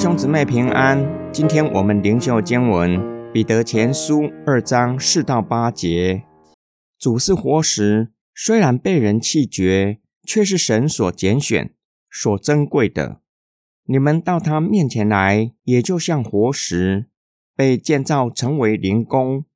[0.00, 6.22] 兄姊妹平安，今天我们灵修经文彼得前书二章四到八节。
[7.00, 11.74] 主是活石，虽然被人弃绝，却是神所拣选、
[12.08, 13.22] 所珍贵的。
[13.86, 17.06] 你们到他面前来，也就像活石，
[17.56, 19.46] 被建造成为灵宫，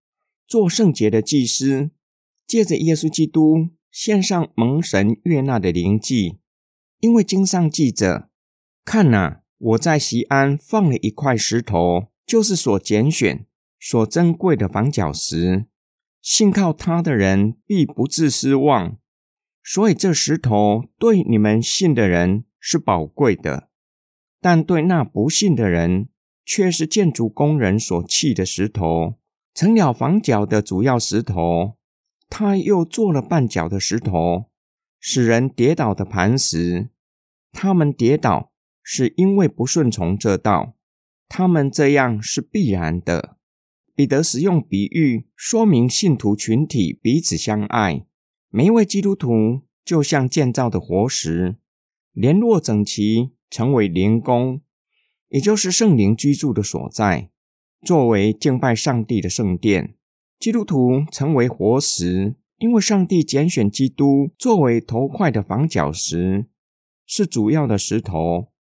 [0.48, 1.92] 做圣洁的祭司，
[2.44, 6.40] 借着耶稣基督献上蒙神悦纳的灵祭。
[6.98, 8.28] 因为经上记着，
[8.84, 9.41] 看哪。
[9.64, 13.46] 我在西安放了一块石头，就是所拣选、
[13.78, 15.66] 所珍贵的房角石。
[16.20, 18.96] 信靠他的人必不致失望。
[19.62, 23.68] 所以这石头对你们信的人是宝贵的，
[24.40, 26.08] 但对那不信的人
[26.44, 29.14] 却是建筑工人所弃的石头，
[29.54, 31.76] 成了房角的主要石头。
[32.28, 34.46] 他又做了绊脚的石头，
[34.98, 36.90] 使人跌倒的磐石。
[37.52, 38.51] 他们跌倒。
[38.82, 40.74] 是因为不顺从这道，
[41.28, 43.36] 他们这样是必然的。
[43.94, 48.06] 彼得使用比喻说明信徒群体彼此相爱，
[48.48, 51.56] 每一位基督徒就像建造的活石，
[52.12, 54.62] 联络整齐，成为灵宫，
[55.28, 57.30] 也就是圣灵居住的所在，
[57.84, 59.94] 作为敬拜上帝的圣殿。
[60.38, 66.46] 基督徒成为活石，因为上帝拣选基督作为头块的房角石，
[67.06, 68.51] 是主要的石头。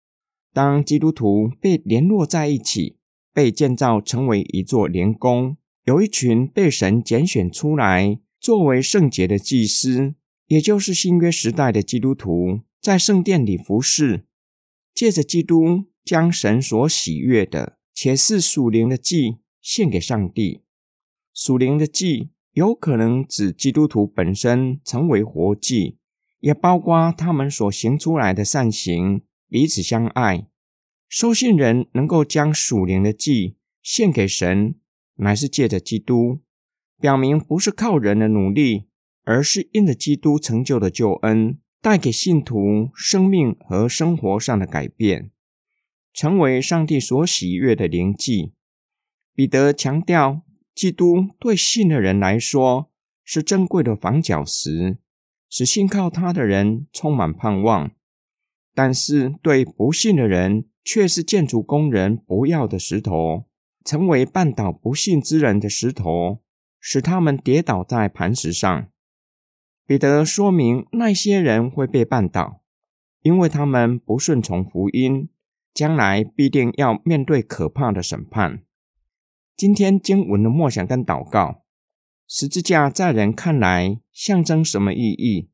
[0.53, 2.97] 当基督徒被联络在一起，
[3.33, 10.15] 被建造成为一座联宫，有一群被神拣选出来作为圣洁的祭司，
[10.47, 14.25] 也就是新约时代的基督徒，在圣殿里服侍，
[14.93, 20.61] 借着基督将神所喜悦的且是属灵的祭献给上帝。
[21.33, 25.97] 属灵的祭有可能指基督徒本身成为活祭，
[26.41, 29.21] 也包括他们所行出来的善行。
[29.51, 30.47] 彼此相爱，
[31.09, 34.75] 收信人能够将属灵的祭献给神，
[35.15, 36.39] 乃是借着基督，
[37.01, 38.87] 表明不是靠人的努力，
[39.25, 45.31] 而是因着基督成就的救恩，带给信徒生命和生活上的改变，
[46.13, 48.53] 成为上帝所喜悦的灵祭。
[49.35, 52.89] 彼得强调，基督对信的人来说
[53.25, 54.99] 是珍贵的房角石，
[55.49, 57.91] 使信靠他的人充满盼望。
[58.73, 63.45] 但是对不信的人，却是建筑工人不要的石头，
[63.83, 66.39] 成为绊倒不信之人的石头，
[66.79, 68.87] 使他们跌倒在磐石上。
[69.85, 72.61] 彼得说明那些人会被绊倒，
[73.21, 75.29] 因为他们不顺从福音，
[75.73, 78.63] 将来必定要面对可怕的审判。
[79.57, 81.63] 今天经文的默想跟祷告，
[82.25, 85.49] 十字架在人看来象征什么意义？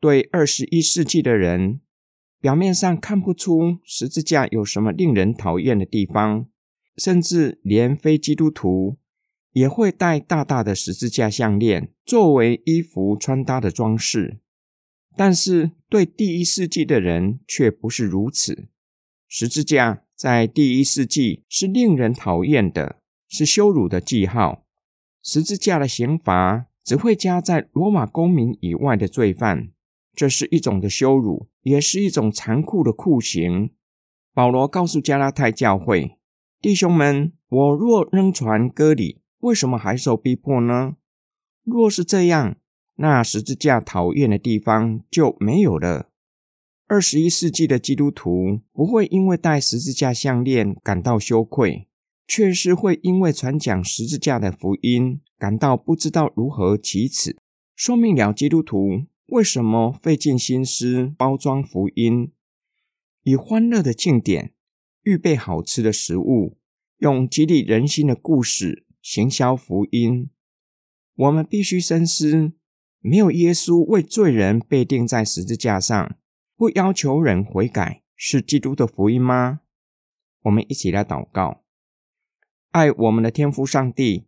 [0.00, 1.80] 对二十一世纪的人。
[2.40, 6.46] 表面上看不出十字架有什么令人讨厌的地方，
[6.96, 8.96] 甚至连非基督徒
[9.52, 14.38] 也会戴大大的十字架项链作为衣服穿搭的装饰。
[15.16, 18.68] 但是对第一世纪的人却不是如此。
[19.26, 24.64] 十字架在第一世纪是令人讨厌的，是羞辱的记号。
[25.20, 29.70] 十字架的刑罚只会加在罗马公民以外的罪犯。
[30.14, 33.70] 这是一种的羞辱，也是一种残酷的酷刑。
[34.34, 36.16] 保罗告诉加拉太教会
[36.60, 40.96] 弟兄们：“我若扔传割礼，为什么还受逼迫呢？
[41.64, 42.56] 若是这样，
[42.96, 46.08] 那十字架讨厌的地方就没有了。”
[46.88, 51.86] 二十一世纪的基督徒不会因为戴十字架项链感到羞愧，
[52.26, 57.36] 却是会因为传讲十字架的福音感到不知道如何启齿，
[57.76, 59.04] 说明了基督徒。
[59.28, 62.32] 为什么费尽心思包装福音，
[63.24, 64.54] 以欢乐的庆典
[65.02, 66.56] 预备好吃的食物，
[66.96, 70.30] 用激励人心的故事行销福音？
[71.14, 72.52] 我们必须深思：
[73.00, 76.16] 没有耶稣为罪人被钉在十字架上，
[76.56, 79.60] 不要求人悔改，是基督的福音吗？
[80.44, 81.62] 我们一起来祷告：
[82.70, 84.24] 爱我们的天父上帝，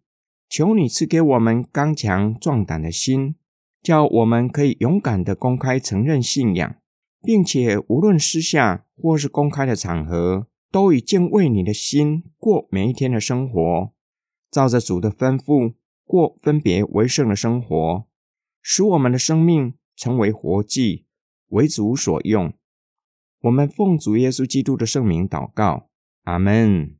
[0.46, 3.36] 求你赐给我们刚强壮胆的心。
[3.82, 6.76] 叫我们可以勇敢的公开承认信仰，
[7.22, 13.92] 并且无论私下或是公开的场合，都以敬畏你的心过每一天的生活，
[14.50, 15.74] 照着主的吩咐
[16.04, 18.04] 过分别为圣的生活，
[18.60, 21.06] 使我们的生命成为活祭，
[21.48, 22.52] 为主所用。
[23.40, 25.88] 我们奉主耶稣基督的圣名祷告，
[26.24, 26.99] 阿门。